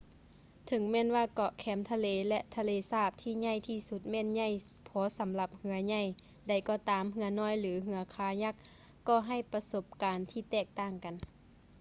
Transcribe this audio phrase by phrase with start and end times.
[0.65, 4.49] ເຖິງແມ່ນວ່າເກາະແຄມທະເລ ແລະ ທະເລສາບທີ່ໃຫຍ່ທີ່ສຸດແມ່ນໃຫຍ່
[4.89, 6.03] ພໍສຳລັບເຮືອໃຫຍ່
[6.47, 8.55] ໃດກໍຕາມ ເຮືອນ້ອຍ ຫຼື ເຮືອຄາຍັກ
[9.07, 11.15] ກໍໃຫ້ປະສົບການທີ່ແຕກຕ່າງກັນ